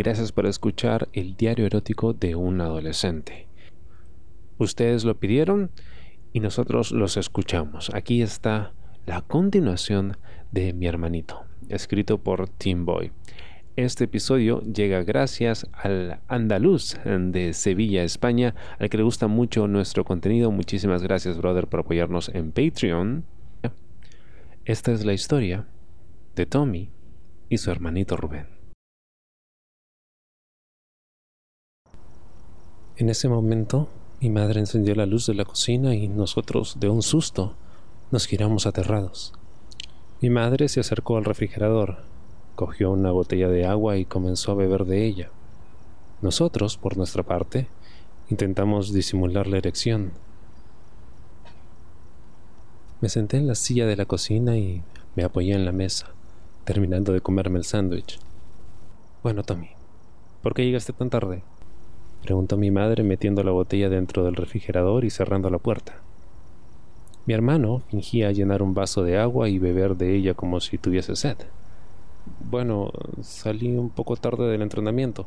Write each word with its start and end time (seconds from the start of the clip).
Gracias 0.00 0.30
por 0.30 0.46
escuchar 0.46 1.08
el 1.12 1.34
diario 1.34 1.66
erótico 1.66 2.12
de 2.12 2.36
un 2.36 2.60
adolescente. 2.60 3.48
Ustedes 4.56 5.04
lo 5.04 5.18
pidieron 5.18 5.72
y 6.32 6.38
nosotros 6.38 6.92
los 6.92 7.16
escuchamos. 7.16 7.90
Aquí 7.92 8.22
está 8.22 8.74
la 9.06 9.22
continuación 9.22 10.16
de 10.52 10.72
Mi 10.72 10.86
hermanito, 10.86 11.46
escrito 11.68 12.18
por 12.18 12.48
Tim 12.48 12.86
Boy. 12.86 13.10
Este 13.74 14.04
episodio 14.04 14.62
llega 14.62 15.02
gracias 15.02 15.66
al 15.72 16.20
andaluz 16.28 16.96
de 17.04 17.52
Sevilla, 17.52 18.04
España, 18.04 18.54
al 18.78 18.90
que 18.90 18.98
le 18.98 19.02
gusta 19.02 19.26
mucho 19.26 19.66
nuestro 19.66 20.04
contenido. 20.04 20.52
Muchísimas 20.52 21.02
gracias, 21.02 21.38
brother, 21.38 21.66
por 21.66 21.80
apoyarnos 21.80 22.28
en 22.28 22.52
Patreon. 22.52 23.24
Esta 24.64 24.92
es 24.92 25.04
la 25.04 25.12
historia 25.12 25.66
de 26.36 26.46
Tommy 26.46 26.88
y 27.48 27.58
su 27.58 27.72
hermanito 27.72 28.16
Rubén. 28.16 28.57
En 32.98 33.08
ese 33.10 33.28
momento, 33.28 33.88
mi 34.20 34.28
madre 34.28 34.58
encendió 34.58 34.92
la 34.96 35.06
luz 35.06 35.28
de 35.28 35.34
la 35.34 35.44
cocina 35.44 35.94
y 35.94 36.08
nosotros, 36.08 36.80
de 36.80 36.88
un 36.88 37.02
susto, 37.02 37.54
nos 38.10 38.26
giramos 38.26 38.66
aterrados. 38.66 39.34
Mi 40.20 40.30
madre 40.30 40.68
se 40.68 40.80
acercó 40.80 41.16
al 41.16 41.24
refrigerador, 41.24 41.98
cogió 42.56 42.90
una 42.90 43.12
botella 43.12 43.46
de 43.46 43.66
agua 43.66 43.98
y 43.98 44.04
comenzó 44.04 44.50
a 44.50 44.56
beber 44.56 44.84
de 44.84 45.06
ella. 45.06 45.30
Nosotros, 46.22 46.76
por 46.76 46.96
nuestra 46.96 47.22
parte, 47.22 47.68
intentamos 48.30 48.92
disimular 48.92 49.46
la 49.46 49.58
erección. 49.58 50.10
Me 53.00 53.08
senté 53.08 53.36
en 53.36 53.46
la 53.46 53.54
silla 53.54 53.86
de 53.86 53.94
la 53.94 54.06
cocina 54.06 54.56
y 54.56 54.82
me 55.14 55.22
apoyé 55.22 55.54
en 55.54 55.64
la 55.64 55.70
mesa, 55.70 56.08
terminando 56.64 57.12
de 57.12 57.20
comerme 57.20 57.60
el 57.60 57.64
sándwich. 57.64 58.18
Bueno, 59.22 59.44
Tommy, 59.44 59.70
¿por 60.42 60.52
qué 60.52 60.64
llegaste 60.64 60.92
tan 60.92 61.10
tarde? 61.10 61.44
Preguntó 62.22 62.56
mi 62.56 62.70
madre 62.70 63.02
metiendo 63.02 63.42
la 63.42 63.52
botella 63.52 63.88
dentro 63.88 64.24
del 64.24 64.36
refrigerador 64.36 65.04
y 65.04 65.10
cerrando 65.10 65.50
la 65.50 65.58
puerta. 65.58 65.96
Mi 67.26 67.34
hermano 67.34 67.82
fingía 67.90 68.32
llenar 68.32 68.62
un 68.62 68.74
vaso 68.74 69.02
de 69.02 69.18
agua 69.18 69.48
y 69.48 69.58
beber 69.58 69.96
de 69.96 70.14
ella 70.14 70.34
como 70.34 70.60
si 70.60 70.78
tuviese 70.78 71.14
sed. 71.14 71.36
Bueno, 72.50 72.90
salí 73.22 73.76
un 73.76 73.90
poco 73.90 74.16
tarde 74.16 74.48
del 74.48 74.62
entrenamiento 74.62 75.26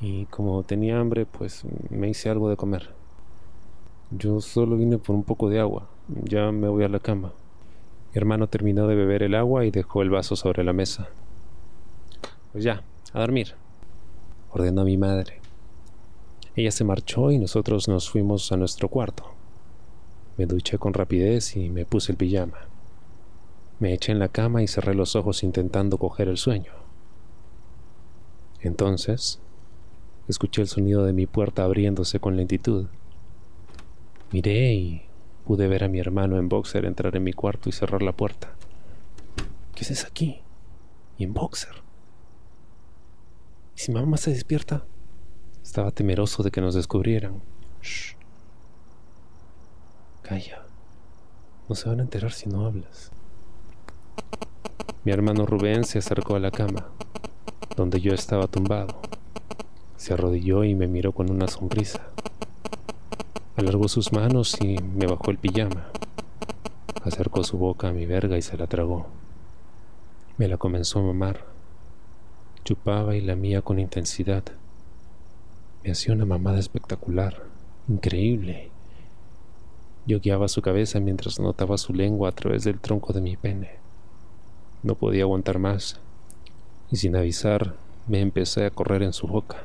y 0.00 0.24
como 0.26 0.62
tenía 0.62 0.98
hambre, 0.98 1.26
pues 1.26 1.64
me 1.90 2.08
hice 2.08 2.30
algo 2.30 2.48
de 2.48 2.56
comer. 2.56 2.90
Yo 4.10 4.40
solo 4.40 4.76
vine 4.76 4.98
por 4.98 5.14
un 5.14 5.24
poco 5.24 5.50
de 5.50 5.60
agua. 5.60 5.88
Ya 6.08 6.50
me 6.52 6.68
voy 6.68 6.84
a 6.84 6.88
la 6.88 7.00
cama. 7.00 7.32
Mi 8.12 8.18
hermano 8.18 8.48
terminó 8.48 8.88
de 8.88 8.94
beber 8.94 9.22
el 9.22 9.34
agua 9.34 9.66
y 9.66 9.70
dejó 9.70 10.02
el 10.02 10.10
vaso 10.10 10.36
sobre 10.36 10.64
la 10.64 10.72
mesa. 10.72 11.08
Pues 12.52 12.64
ya, 12.64 12.82
a 13.12 13.20
dormir, 13.20 13.54
ordenó 14.50 14.84
mi 14.84 14.96
madre. 14.96 15.39
Ella 16.56 16.70
se 16.70 16.84
marchó 16.84 17.30
y 17.30 17.38
nosotros 17.38 17.88
nos 17.88 18.10
fuimos 18.10 18.50
a 18.50 18.56
nuestro 18.56 18.88
cuarto. 18.88 19.24
Me 20.36 20.46
duché 20.46 20.78
con 20.78 20.94
rapidez 20.94 21.56
y 21.56 21.70
me 21.70 21.84
puse 21.84 22.12
el 22.12 22.18
pijama. 22.18 22.58
Me 23.78 23.94
eché 23.94 24.12
en 24.12 24.18
la 24.18 24.28
cama 24.28 24.62
y 24.62 24.66
cerré 24.66 24.94
los 24.94 25.14
ojos 25.16 25.42
intentando 25.42 25.96
coger 25.96 26.28
el 26.28 26.38
sueño. 26.38 26.72
Entonces, 28.60 29.40
escuché 30.28 30.62
el 30.62 30.68
sonido 30.68 31.04
de 31.04 31.12
mi 31.12 31.26
puerta 31.26 31.64
abriéndose 31.64 32.20
con 32.20 32.36
lentitud. 32.36 32.88
Miré 34.32 34.74
y 34.74 35.02
pude 35.46 35.66
ver 35.66 35.84
a 35.84 35.88
mi 35.88 35.98
hermano 35.98 36.38
en 36.38 36.48
boxer 36.48 36.84
entrar 36.84 37.16
en 37.16 37.24
mi 37.24 37.32
cuarto 37.32 37.68
y 37.68 37.72
cerrar 37.72 38.02
la 38.02 38.12
puerta. 38.12 38.54
¿Qué 39.74 39.84
haces 39.84 40.04
aquí? 40.04 40.42
Y 41.16 41.24
en 41.24 41.32
boxer. 41.32 41.82
¿Y 43.76 43.80
si 43.80 43.92
mamá 43.92 44.16
se 44.16 44.30
despierta? 44.30 44.84
Estaba 45.70 45.92
temeroso 45.92 46.42
de 46.42 46.50
que 46.50 46.60
nos 46.60 46.74
descubrieran. 46.74 47.40
Shh. 47.80 48.16
Calla. 50.20 50.64
No 51.68 51.76
se 51.76 51.88
van 51.88 52.00
a 52.00 52.02
enterar 52.02 52.32
si 52.32 52.48
no 52.48 52.66
hablas. 52.66 53.12
Mi 55.04 55.12
hermano 55.12 55.46
Rubén 55.46 55.84
se 55.84 56.00
acercó 56.00 56.34
a 56.34 56.40
la 56.40 56.50
cama, 56.50 56.88
donde 57.76 58.00
yo 58.00 58.12
estaba 58.12 58.48
tumbado. 58.48 59.00
Se 59.96 60.12
arrodilló 60.12 60.64
y 60.64 60.74
me 60.74 60.88
miró 60.88 61.12
con 61.12 61.30
una 61.30 61.46
sonrisa. 61.46 62.00
Alargó 63.54 63.86
sus 63.86 64.12
manos 64.12 64.60
y 64.60 64.76
me 64.76 65.06
bajó 65.06 65.30
el 65.30 65.38
pijama. 65.38 65.86
Acercó 67.04 67.44
su 67.44 67.58
boca 67.58 67.90
a 67.90 67.92
mi 67.92 68.06
verga 68.06 68.36
y 68.36 68.42
se 68.42 68.56
la 68.56 68.66
tragó. 68.66 69.06
Me 70.36 70.48
la 70.48 70.56
comenzó 70.56 70.98
a 70.98 71.02
mamar. 71.02 71.44
Chupaba 72.64 73.14
y 73.14 73.20
lamía 73.20 73.62
con 73.62 73.78
intensidad. 73.78 74.42
Me 75.82 75.92
hacía 75.92 76.12
una 76.12 76.26
mamada 76.26 76.58
espectacular, 76.58 77.42
increíble. 77.88 78.70
Yo 80.06 80.20
guiaba 80.20 80.48
su 80.48 80.60
cabeza 80.60 81.00
mientras 81.00 81.40
notaba 81.40 81.78
su 81.78 81.94
lengua 81.94 82.28
a 82.28 82.32
través 82.32 82.64
del 82.64 82.78
tronco 82.78 83.14
de 83.14 83.22
mi 83.22 83.36
pene. 83.36 83.78
No 84.82 84.94
podía 84.94 85.22
aguantar 85.22 85.58
más, 85.58 85.98
y 86.90 86.96
sin 86.96 87.16
avisar 87.16 87.76
me 88.08 88.20
empecé 88.20 88.66
a 88.66 88.70
correr 88.70 89.02
en 89.02 89.14
su 89.14 89.26
boca. 89.26 89.62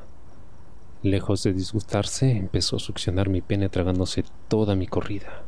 Lejos 1.04 1.44
de 1.44 1.52
disgustarse, 1.52 2.31
empezó 2.31 2.78
a 2.78 2.80
succionar 2.80 3.28
mi 3.28 3.42
pene 3.42 3.68
tragándose 3.68 4.24
toda 4.48 4.75
mi 4.75 4.88
corrida. 4.88 5.44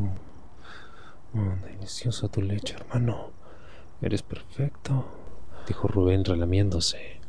Oh, 0.00 1.38
oh, 1.38 1.66
deliciosa 1.66 2.28
tu 2.28 2.40
leche, 2.40 2.76
hermano. 2.76 3.30
Eres 4.00 4.22
perfecto, 4.22 5.04
dijo 5.68 5.86
Rubén 5.86 6.24
relamiéndose. 6.24 7.23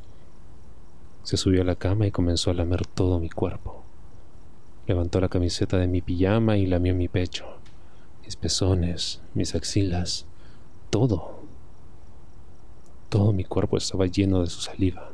Se 1.26 1.38
subió 1.38 1.64
a 1.64 1.66
la 1.66 1.76
cama 1.76 2.06
y 2.06 2.12
comenzó 2.12 2.52
a 2.52 2.54
lamer 2.54 2.86
todo 2.86 3.20
mi 3.20 3.32
cuerpo. 3.32 3.82
Levantó 4.86 5.20
la 5.20 5.28
camiseta 5.28 5.76
de 5.78 5.88
mi 5.88 6.00
pijama 6.00 6.58
y 6.58 6.68
lamió 6.68 6.94
mi 6.94 7.08
pecho, 7.08 7.46
mis 8.24 8.36
pezones, 8.36 9.24
mis 9.34 9.56
axilas, 9.56 10.28
todo. 10.92 11.40
Todo 13.10 13.34
mi 13.34 13.44
cuerpo 13.44 13.76
estaba 13.76 14.06
lleno 14.06 14.42
de 14.42 14.48
su 14.48 14.62
saliva, 14.62 15.10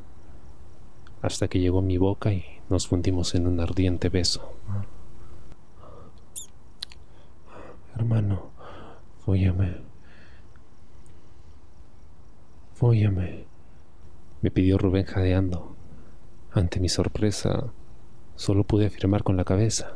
hasta 1.21 1.47
que 1.47 1.61
llegó 1.61 1.81
mi 1.81 1.97
boca 1.97 2.33
y 2.33 2.43
nos 2.69 2.87
fundimos 2.87 3.33
en 3.33 3.47
un 3.47 3.61
ardiente 3.61 4.09
beso. 4.09 4.51
Hermano, 7.95 8.49
fóllame. 9.25 9.77
Fóllame, 12.73 13.45
me 14.41 14.51
pidió 14.51 14.77
Rubén 14.77 15.05
jadeando. 15.05 15.77
Ante 16.53 16.81
mi 16.81 16.89
sorpresa, 16.89 17.71
solo 18.35 18.65
pude 18.65 18.87
afirmar 18.87 19.23
con 19.23 19.37
la 19.37 19.45
cabeza. 19.45 19.93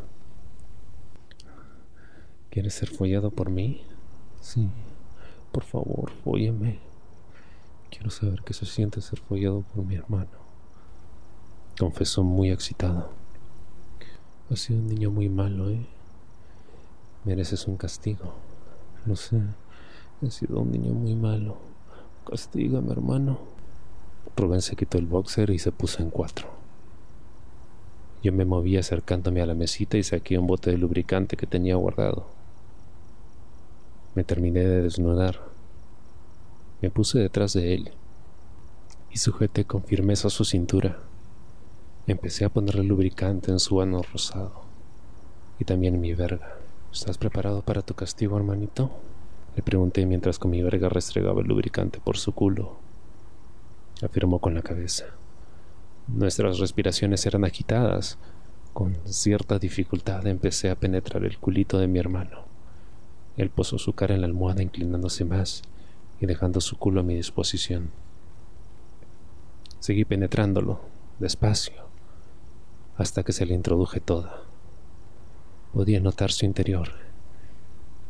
¿Quieres 2.50 2.74
ser 2.76 2.88
follado 2.88 3.30
por 3.30 3.50
mí? 3.50 3.84
Sí. 4.40 4.70
Por 5.52 5.64
favor, 5.66 6.12
fóllame. 6.24 6.80
Quiero 7.90 8.10
saber 8.10 8.42
qué 8.46 8.54
se 8.54 8.66
siente 8.66 9.02
ser 9.02 9.20
follado 9.20 9.64
por 9.64 9.84
mi 9.84 9.96
hermano. 9.96 10.32
Confesó 11.78 12.24
muy 12.24 12.52
excitado. 12.52 13.10
Has 14.50 14.60
sido 14.60 14.80
un 14.80 14.88
niño 14.88 15.12
muy 15.12 15.28
malo, 15.28 15.70
¿eh? 15.70 15.86
Mereces 17.26 17.68
un 17.68 17.76
castigo. 17.76 18.34
Lo 19.06 19.18
sé. 19.18 19.42
He 20.22 20.32
sido 20.32 20.62
un 20.62 20.72
niño 20.72 20.94
muy 20.94 21.16
malo. 21.16 21.58
Castígame, 22.26 22.94
hermano. 22.94 23.55
Rubén 24.38 24.62
se 24.62 24.76
quitó 24.76 24.98
el 24.98 25.06
boxer 25.06 25.50
y 25.50 25.60
se 25.60 25.72
puso 25.72 26.04
en 26.04 26.10
cuatro. 26.10 26.50
Yo 28.22 28.34
me 28.34 28.44
moví 28.44 28.76
acercándome 28.76 29.42
a 29.42 29.46
la 29.46 29.54
mesita 29.54 29.98
y 29.98 30.04
saqué 30.04 30.38
un 30.38 30.48
bote 30.48 30.72
de 30.72 30.78
lubricante 30.78 31.38
que 31.38 31.48
tenía 31.48 31.76
guardado. 31.76 32.28
Me 34.14 34.26
terminé 34.26 34.62
de 34.62 34.82
desnudar. 34.82 35.40
Me 36.82 36.90
puse 36.90 37.20
detrás 37.20 37.54
de 37.54 37.76
él 37.76 37.92
y 39.10 39.20
sujeté 39.20 39.64
con 39.64 39.84
firmeza 39.84 40.30
su 40.30 40.44
cintura. 40.44 41.00
Empecé 42.06 42.44
a 42.44 42.50
ponerle 42.50 42.84
lubricante 42.84 43.52
en 43.52 43.60
su 43.60 43.80
ano 43.80 44.02
rosado 44.12 44.64
y 45.60 45.66
también 45.66 45.96
en 45.96 46.02
mi 46.02 46.14
verga. 46.14 46.58
¿Estás 46.92 47.18
preparado 47.18 47.62
para 47.62 47.84
tu 47.84 47.94
castigo, 47.94 48.36
hermanito? 48.36 48.92
Le 49.56 49.64
pregunté 49.64 50.06
mientras 50.06 50.40
con 50.40 50.52
mi 50.52 50.62
verga 50.62 50.90
restregaba 50.90 51.42
el 51.42 51.48
lubricante 51.48 52.02
por 52.04 52.18
su 52.18 52.34
culo 52.34 52.85
afirmó 54.02 54.40
con 54.40 54.54
la 54.54 54.62
cabeza. 54.62 55.06
Nuestras 56.08 56.60
respiraciones 56.60 57.26
eran 57.26 57.46
agitadas. 57.46 58.18
Con 58.74 58.98
cierta 59.06 59.58
dificultad 59.58 60.28
empecé 60.28 60.70
a 60.70 60.76
penetrar 60.76 61.24
el 61.24 61.38
culito 61.38 61.80
de 61.80 61.88
mi 61.88 62.00
hermano. 62.00 62.44
Él 63.38 63.50
posó 63.50 63.78
su 63.78 63.94
cara 63.94 64.16
en 64.16 64.22
la 64.22 64.28
almohada 64.28 64.62
inclinándose 64.62 65.26
más 65.26 65.62
y 66.20 66.26
dejando 66.26 66.62
su 66.62 66.78
culo 66.78 67.02
a 67.02 67.04
mi 67.04 67.16
disposición. 67.16 67.90
Seguí 69.80 70.06
penetrándolo, 70.06 70.82
despacio, 71.20 71.86
hasta 72.98 73.24
que 73.24 73.34
se 73.34 73.46
le 73.46 73.54
introduje 73.54 74.00
toda. 74.00 74.42
Podía 75.74 76.00
notar 76.00 76.32
su 76.32 76.46
interior. 76.46 76.90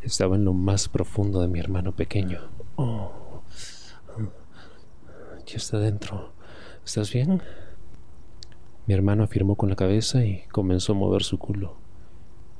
Estaba 0.01 0.35
en 0.35 0.45
lo 0.45 0.53
más 0.53 0.87
profundo 0.87 1.41
de 1.41 1.47
mi 1.47 1.59
hermano 1.59 1.91
pequeño. 1.91 2.39
Oh 2.75 3.24
ya 5.45 5.57
está 5.57 5.79
dentro. 5.79 6.31
¿Estás 6.85 7.11
bien? 7.11 7.41
Mi 8.87 8.93
hermano 8.93 9.23
afirmó 9.23 9.55
con 9.55 9.69
la 9.69 9.75
cabeza 9.75 10.25
y 10.25 10.43
comenzó 10.51 10.93
a 10.93 10.95
mover 10.95 11.23
su 11.23 11.37
culo. 11.37 11.75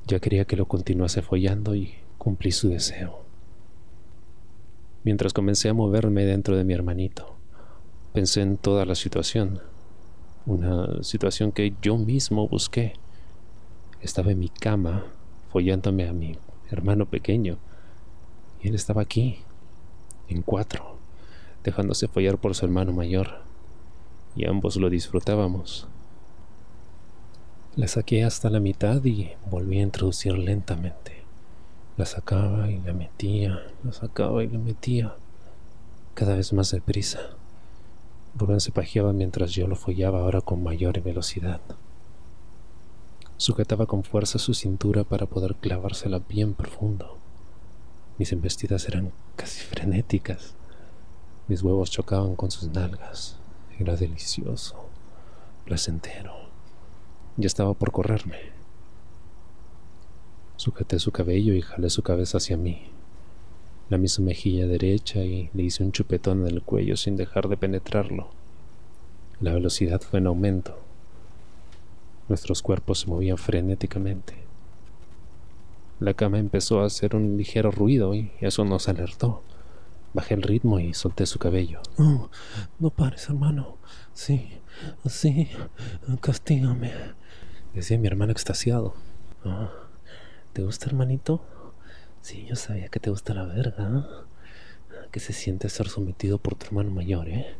Ya 0.06 0.20
quería 0.20 0.44
que 0.44 0.56
lo 0.56 0.66
continuase 0.66 1.22
follando 1.22 1.74
y 1.74 1.94
cumplí 2.18 2.52
su 2.52 2.68
deseo. 2.68 3.24
Mientras 5.04 5.32
comencé 5.32 5.68
a 5.68 5.74
moverme 5.74 6.24
dentro 6.24 6.56
de 6.56 6.64
mi 6.64 6.74
hermanito, 6.74 7.36
pensé 8.12 8.42
en 8.42 8.56
toda 8.56 8.84
la 8.84 8.94
situación, 8.94 9.60
una 10.46 11.02
situación 11.02 11.52
que 11.52 11.74
yo 11.80 11.96
mismo 11.96 12.48
busqué. 12.48 12.94
Estaba 14.00 14.32
en 14.32 14.40
mi 14.40 14.48
cama 14.48 15.06
follándome 15.50 16.08
a 16.08 16.12
mi 16.12 16.36
hermano 16.70 17.06
pequeño 17.06 17.58
y 18.60 18.68
él 18.68 18.74
estaba 18.74 19.02
aquí, 19.02 19.38
en 20.28 20.42
cuatro, 20.42 20.95
dejándose 21.66 22.08
follar 22.08 22.38
por 22.38 22.54
su 22.54 22.64
hermano 22.64 22.92
mayor 22.92 23.40
y 24.36 24.46
ambos 24.46 24.76
lo 24.76 24.88
disfrutábamos. 24.88 25.88
La 27.74 27.88
saqué 27.88 28.24
hasta 28.24 28.48
la 28.50 28.60
mitad 28.60 29.04
y 29.04 29.32
volví 29.50 29.80
a 29.80 29.82
introducir 29.82 30.38
lentamente. 30.38 31.24
La 31.96 32.06
sacaba 32.06 32.70
y 32.70 32.78
la 32.80 32.92
metía, 32.92 33.60
la 33.82 33.92
sacaba 33.92 34.44
y 34.44 34.48
la 34.48 34.58
metía, 34.58 35.14
cada 36.14 36.36
vez 36.36 36.52
más 36.52 36.70
deprisa. 36.70 37.20
Rubén 38.36 38.60
se 38.60 38.70
pajeaba 38.70 39.12
mientras 39.12 39.50
yo 39.52 39.66
lo 39.66 39.76
follaba 39.76 40.20
ahora 40.20 40.40
con 40.40 40.62
mayor 40.62 41.02
velocidad. 41.02 41.60
Sujetaba 43.38 43.86
con 43.86 44.04
fuerza 44.04 44.38
su 44.38 44.54
cintura 44.54 45.04
para 45.04 45.26
poder 45.26 45.56
clavársela 45.56 46.20
bien 46.20 46.54
profundo. 46.54 47.18
Mis 48.18 48.32
embestidas 48.32 48.88
eran 48.88 49.12
casi 49.34 49.60
frenéticas. 49.60 50.54
Mis 51.48 51.62
huevos 51.62 51.90
chocaban 51.90 52.34
con 52.34 52.50
sus 52.50 52.68
nalgas. 52.70 53.38
Era 53.78 53.94
delicioso, 53.94 54.86
placentero. 55.64 56.34
Ya 57.36 57.46
estaba 57.46 57.74
por 57.74 57.92
correrme. 57.92 58.38
Sujeté 60.56 60.98
su 60.98 61.12
cabello 61.12 61.54
y 61.54 61.62
jalé 61.62 61.88
su 61.90 62.02
cabeza 62.02 62.38
hacia 62.38 62.56
mí. 62.56 62.88
Lamí 63.90 64.08
su 64.08 64.22
mejilla 64.22 64.66
derecha 64.66 65.20
y 65.20 65.50
le 65.54 65.62
hice 65.62 65.84
un 65.84 65.92
chupetón 65.92 66.40
en 66.40 66.48
el 66.48 66.62
cuello 66.62 66.96
sin 66.96 67.16
dejar 67.16 67.48
de 67.48 67.56
penetrarlo. 67.56 68.30
La 69.40 69.52
velocidad 69.52 70.00
fue 70.00 70.18
en 70.18 70.26
aumento. 70.26 70.76
Nuestros 72.28 72.62
cuerpos 72.62 73.00
se 73.00 73.06
movían 73.06 73.38
frenéticamente. 73.38 74.34
La 76.00 76.14
cama 76.14 76.38
empezó 76.38 76.80
a 76.80 76.86
hacer 76.86 77.14
un 77.14 77.36
ligero 77.36 77.70
ruido 77.70 78.14
y 78.14 78.32
eso 78.40 78.64
nos 78.64 78.88
alertó. 78.88 79.42
Bajé 80.16 80.32
el 80.32 80.42
ritmo 80.42 80.80
y 80.80 80.94
solté 80.94 81.26
su 81.26 81.38
cabello. 81.38 81.82
No, 81.98 82.30
no 82.78 82.88
pares, 82.88 83.28
hermano. 83.28 83.76
Sí, 84.14 84.50
sí, 85.04 85.48
castígame 86.22 86.90
decía 87.76 87.98
mi 87.98 88.06
hermano 88.06 88.32
extasiado. 88.32 88.94
¿Te 90.54 90.62
gusta, 90.62 90.86
hermanito? 90.86 91.44
Sí, 92.22 92.46
yo 92.48 92.56
sabía 92.56 92.88
que 92.88 92.98
te 92.98 93.10
gusta 93.10 93.34
la 93.34 93.44
verga. 93.44 94.24
Que 95.12 95.20
se 95.20 95.34
siente 95.34 95.68
ser 95.68 95.88
sometido 95.88 96.38
por 96.38 96.56
tu 96.56 96.66
hermano 96.66 96.90
mayor, 96.90 97.28
¿eh? 97.28 97.54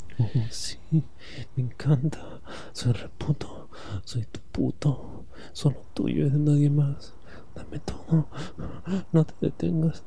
sí, 0.50 0.78
me 0.90 1.62
encanta. 1.64 2.40
Soy 2.72 2.92
reputo. 2.92 3.68
Soy 4.04 4.24
tu 4.24 4.40
puto. 4.40 5.26
Solo 5.52 5.82
tuyo 5.92 6.26
y 6.26 6.30
de 6.30 6.38
nadie 6.38 6.70
más. 6.70 7.12
Dame 7.54 7.78
todo. 7.80 8.26
No 9.12 9.24
te 9.24 9.34
detengas. 9.40 10.02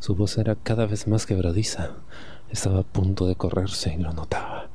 Su 0.00 0.14
voz 0.14 0.38
era 0.38 0.56
cada 0.56 0.86
vez 0.86 1.06
más 1.06 1.26
quebradiza. 1.26 1.90
Estaba 2.48 2.80
a 2.80 2.84
punto 2.84 3.26
de 3.26 3.36
correrse 3.36 3.92
y 3.92 3.98
lo 3.98 4.14
notaba. 4.14 4.70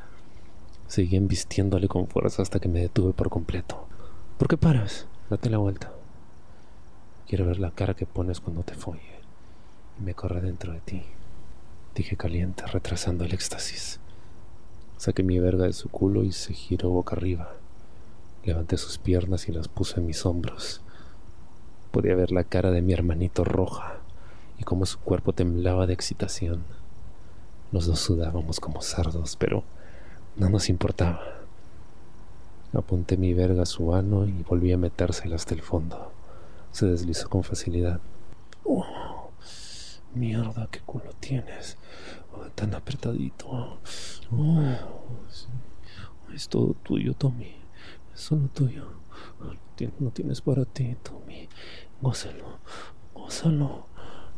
Seguí 0.88 1.16
embistiéndole 1.16 1.88
con 1.88 2.08
fuerza 2.08 2.44
hasta 2.44 2.60
que 2.60 2.70
me 2.70 2.82
detuve 2.82 3.12
por 3.12 3.32
completo. 3.32 3.88
¿Por 4.38 4.48
qué 4.48 4.56
paras? 4.56 5.08
Date 5.32 5.50
la 5.50 5.58
vuelta. 5.58 5.92
Quiero 7.28 7.48
ver 7.48 7.58
la 7.58 7.72
cara 7.72 7.96
que 7.96 8.06
pones 8.06 8.40
cuando 8.40 8.62
te 8.62 8.76
folle. 8.76 9.20
Y 10.00 10.04
me 10.04 10.14
corre 10.14 10.42
dentro 10.42 10.74
de 10.74 10.82
ti. 10.82 11.02
Dije 11.96 12.16
caliente, 12.18 12.64
retrasando 12.68 13.26
el 13.26 13.34
éxtasis. 13.34 14.00
Saqué 14.98 15.24
mi 15.24 15.40
verga 15.40 15.66
de 15.66 15.74
su 15.74 15.90
culo 15.90 16.24
y 16.24 16.34
se 16.34 16.54
giró 16.54 16.92
boca 16.92 17.16
arriba. 17.16 17.56
Levanté 18.44 18.78
sus 18.78 19.00
piernas 19.00 19.50
y 19.50 19.54
las 19.54 19.70
puse 19.70 20.00
en 20.00 20.06
mis 20.06 20.24
hombros. 20.24 20.82
Podía 21.90 22.14
ver 22.14 22.32
la 22.32 22.44
cara 22.44 22.70
de 22.70 22.84
mi 22.84 22.94
hermanito 22.94 23.44
roja 23.44 24.05
y 24.58 24.64
cómo 24.64 24.86
su 24.86 25.00
cuerpo 25.00 25.34
temblaba 25.34 25.88
de 25.88 25.94
excitación. 25.94 26.64
Los 27.72 27.88
dos 27.88 28.00
sudábamos 28.00 28.60
como 28.60 28.82
sardos, 28.82 29.36
pero 29.36 29.64
no 30.36 30.50
nos 30.50 30.70
importaba. 30.70 31.22
Apunté 32.74 33.18
mi 33.18 33.34
verga 33.34 33.64
a 33.64 33.66
su 33.66 33.94
ano 33.94 34.26
y 34.26 34.44
volví 34.44 34.72
a 34.72 34.78
metérsela 34.78 35.36
hasta 35.36 35.54
el 35.54 35.62
fondo. 35.62 36.12
Se 36.72 36.86
deslizó 36.86 37.30
con 37.30 37.44
facilidad. 37.44 38.02
Oh, 38.66 39.32
mierda, 40.14 40.68
qué 40.72 40.82
culo 40.82 41.12
tienes. 41.20 41.78
Oh, 42.34 42.48
tan 42.54 42.74
apretadito. 42.74 43.80
Oh, 44.32 44.74
Es 46.34 46.50
todo 46.50 46.74
tuyo, 46.84 47.14
Tommy. 47.14 47.56
Es 48.14 48.22
solo 48.22 48.48
tuyo. 48.50 48.88
No 50.00 50.10
tienes 50.12 50.42
para 50.42 50.66
ti, 50.66 50.96
Tommy. 51.04 51.48
Gózalo, 52.02 52.60
gózalo. 53.14 53.88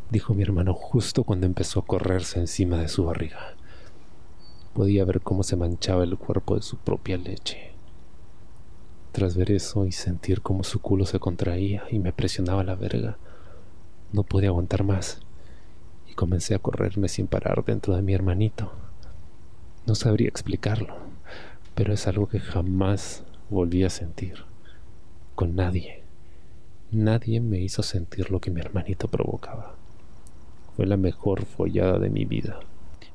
Dijo 0.10 0.34
mi 0.34 0.42
hermano 0.42 0.74
justo 0.74 1.26
cuando 1.26 1.48
empezó 1.48 1.82
a 1.82 1.86
correrse 1.86 2.40
encima 2.40 2.78
de 2.78 2.88
su 2.88 3.04
barriga. 3.04 3.56
Podía 4.74 5.04
ver 5.04 5.20
cómo 5.20 5.44
se 5.44 5.58
manchaba 5.58 6.06
el 6.06 6.18
cuerpo 6.18 6.56
de 6.56 6.62
su 6.62 6.78
propia 6.78 7.18
leche. 7.18 7.74
Tras 9.12 9.36
ver 9.36 9.52
eso 9.52 9.86
y 9.86 9.92
sentir 9.92 10.42
cómo 10.42 10.64
su 10.64 10.80
culo 10.80 11.06
se 11.06 11.20
contraía 11.20 11.84
y 11.92 12.00
me 12.00 12.14
presionaba 12.14 12.64
la 12.64 12.76
verga, 12.76 13.18
no 14.14 14.24
pude 14.24 14.48
aguantar 14.48 14.86
más 14.86 15.20
y 16.10 16.14
comencé 16.14 16.56
a 16.56 16.60
correrme 16.60 17.10
sin 17.10 17.28
parar 17.28 17.66
dentro 17.66 17.94
de 17.94 18.02
mi 18.02 18.14
hermanito. 18.14 18.72
No 19.86 19.94
sabría 19.94 20.30
explicarlo, 20.30 20.96
pero 21.76 21.94
es 21.94 22.08
algo 22.08 22.30
que 22.30 22.40
jamás 22.40 23.26
volví 23.50 23.84
a 23.84 23.90
sentir. 23.90 24.46
Con 25.36 25.56
nadie. 25.56 26.04
Nadie 26.92 27.42
me 27.42 27.60
hizo 27.60 27.84
sentir 27.84 28.32
lo 28.32 28.40
que 28.40 28.52
mi 28.52 28.62
hermanito 28.62 29.10
provocaba. 29.10 29.76
Fue 30.78 30.86
la 30.86 30.96
mejor 30.96 31.44
follada 31.46 31.98
de 31.98 32.12
mi 32.12 32.26
vida. 32.26 32.60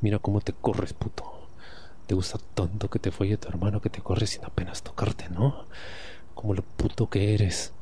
Mira 0.01 0.19
cómo 0.19 0.41
te 0.41 0.53
corres, 0.53 0.95
puto. 0.95 1.23
Te 2.09 2.17
gusta 2.17 2.41
tanto 2.55 2.91
que 2.91 2.99
te 2.99 3.13
folle 3.13 3.37
tu 3.37 3.47
hermano 3.47 3.81
que 3.81 3.89
te 3.89 4.01
corre 4.01 4.27
sin 4.27 4.45
apenas 4.45 4.83
tocarte, 4.83 5.31
¿no? 5.31 5.67
Como 6.35 6.55
lo 6.55 6.63
puto 6.63 7.09
que 7.09 7.35
eres. 7.35 7.73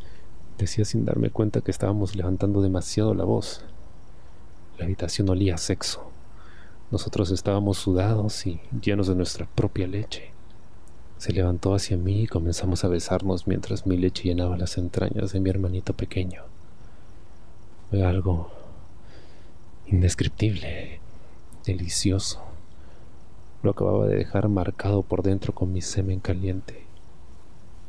Decía 0.59 0.85
sin 0.85 1.07
darme 1.07 1.31
cuenta 1.31 1.62
que 1.62 1.71
estábamos 1.71 2.14
levantando 2.14 2.61
demasiado 2.61 3.14
la 3.14 3.25
voz. 3.25 3.64
La 4.76 4.85
habitación 4.85 5.31
olía 5.31 5.54
a 5.54 5.59
sexo. 5.59 6.11
Nosotros 6.90 7.31
estábamos 7.31 7.78
sudados 7.78 8.47
y 8.47 8.61
llenos 8.83 9.09
de 9.09 9.14
nuestra 9.14 9.47
propia 9.47 9.87
leche. 9.87 10.33
Se 11.16 11.33
levantó 11.33 11.75
hacia 11.75 11.97
mí 11.97 12.25
y 12.25 12.26
comenzamos 12.26 12.85
a 12.85 12.88
besarnos 12.88 13.47
mientras 13.47 13.87
mi 13.87 13.97
leche 13.97 14.25
llenaba 14.25 14.59
las 14.59 14.76
entrañas 14.76 15.33
de 15.33 15.40
mi 15.40 15.49
hermanito 15.49 15.95
pequeño. 15.95 16.43
Fue 17.88 18.04
algo 18.04 18.60
indescriptible, 19.90 21.00
delicioso. 21.66 22.40
Lo 23.64 23.73
acababa 23.73 24.06
de 24.06 24.18
dejar 24.18 24.49
marcado 24.49 25.02
por 25.02 25.25
dentro 25.25 25.52
con 25.52 25.73
mi 25.73 25.80
semen 25.80 26.20
caliente. 26.20 26.85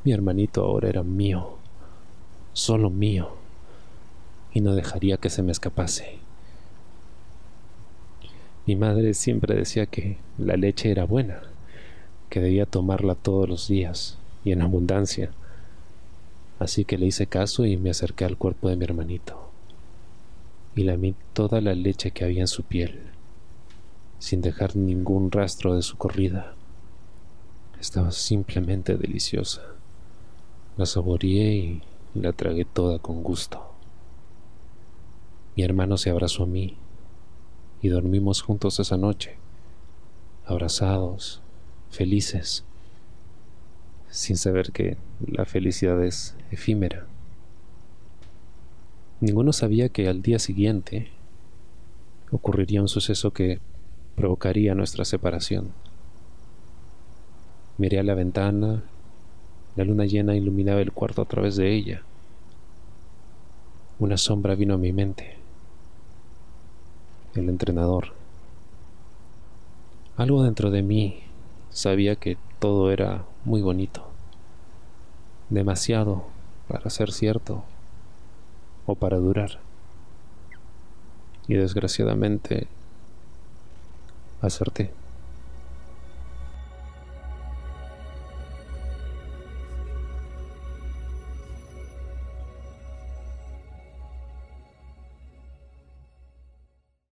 Mi 0.04 0.12
hermanito 0.12 0.64
ahora 0.64 0.90
era 0.90 1.04
mío, 1.04 1.58
solo 2.54 2.90
mío, 2.90 3.30
y 4.52 4.62
no 4.62 4.74
dejaría 4.74 5.18
que 5.18 5.30
se 5.30 5.44
me 5.44 5.52
escapase. 5.52 6.18
Mi 8.66 8.76
madre 8.76 9.14
siempre 9.14 9.56
decía 9.56 9.86
que 9.86 10.18
la 10.40 10.58
leche 10.58 10.90
era 10.90 11.06
buena, 11.06 11.44
que 12.30 12.40
debía 12.40 12.66
tomarla 12.66 13.14
todos 13.14 13.48
los 13.48 13.68
días 13.68 14.18
y 14.44 14.54
en 14.54 14.64
abundancia. 14.64 15.30
Así 16.58 16.84
que 16.84 16.98
le 16.98 17.06
hice 17.06 17.28
caso 17.28 17.68
y 17.68 17.78
me 17.78 17.92
acerqué 17.92 18.26
al 18.26 18.38
cuerpo 18.38 18.70
de 18.70 18.76
mi 18.76 18.86
hermanito 18.86 19.51
y 20.76 20.84
lamí 20.84 21.16
toda 21.34 21.62
la 21.62 21.74
leche 21.74 22.12
que 22.12 22.24
había 22.24 22.42
en 22.42 22.48
su 22.48 22.64
piel 22.64 23.12
sin 24.22 24.42
dejar 24.42 24.76
ningún 24.76 25.32
rastro 25.32 25.76
de 25.76 25.82
su 25.82 25.98
corrida. 25.98 26.54
Estaba 27.80 28.12
simplemente 28.12 28.96
deliciosa. 28.96 29.64
La 30.78 30.86
saboreé 30.86 31.56
y 31.56 31.82
la 32.14 32.32
tragué 32.32 32.64
toda 32.64 33.00
con 33.00 33.24
gusto. 33.24 33.74
Mi 35.56 35.64
hermano 35.64 35.98
se 35.98 36.12
abrazó 36.12 36.44
a 36.44 36.46
mí 36.46 36.78
y 37.82 37.90
dormimos 37.90 38.44
juntos 38.44 38.80
esa 38.80 38.96
noche, 38.96 39.38
abrazados, 40.46 41.42
felices, 41.90 42.64
sin 44.08 44.38
saber 44.38 44.72
que 44.72 44.98
la 45.26 45.46
felicidad 45.46 46.02
es 46.04 46.36
efímera. 46.52 47.08
Ninguno 49.22 49.54
sabía 49.54 49.90
que 49.90 50.08
al 50.08 50.24
día 50.24 50.40
siguiente 50.40 51.10
ocurriría 52.32 52.82
un 52.82 52.88
suceso 52.88 53.30
que 53.30 53.60
provocaría 54.16 54.74
nuestra 54.74 55.06
separación. 55.06 55.74
Miré 57.78 58.00
a 58.00 58.04
la 58.04 58.16
ventana, 58.16 58.82
la 59.76 59.84
luna 59.84 60.06
llena 60.06 60.36
iluminaba 60.36 60.82
el 60.82 60.92
cuarto 60.92 61.22
a 61.22 61.26
través 61.26 61.56
de 61.56 61.72
ella. 61.72 62.02
Una 64.00 64.18
sombra 64.18 64.56
vino 64.56 64.74
a 64.74 64.80
mi 64.80 64.92
mente. 64.92 65.36
El 67.36 67.48
entrenador. 67.48 68.14
Algo 70.18 70.42
dentro 70.42 70.72
de 70.72 70.82
mí 70.82 71.20
sabía 71.70 72.16
que 72.16 72.40
todo 72.58 72.92
era 72.92 73.26
muy 73.46 73.62
bonito. 73.62 74.04
Demasiado 75.52 76.24
para 76.68 76.90
ser 76.90 77.12
cierto 77.12 77.64
o 78.86 78.96
para 78.96 79.18
durar. 79.18 79.60
Y 81.48 81.56
desgraciadamente 81.56 82.68
acerté. 84.42 85.01